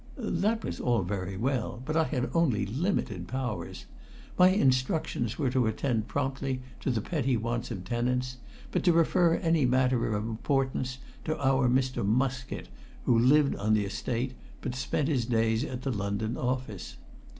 [0.17, 3.85] That was all very well, but I had only limited powers.
[4.35, 8.37] My instructions were to attend promptly to the petty wants of tenants,
[8.71, 12.03] but to refer any matter of importance to our Mr.
[12.03, 12.67] Muskett,
[13.05, 16.97] who lived on the Estate but spent his days at the London office.